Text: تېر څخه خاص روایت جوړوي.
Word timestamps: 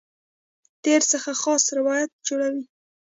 تېر 0.83 1.01
څخه 1.11 1.31
خاص 1.41 1.63
روایت 1.79 2.11
جوړوي. 2.27 2.63